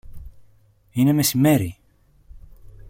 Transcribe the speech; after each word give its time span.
Είναι 0.91 1.13
μεσημέρι! 1.13 1.77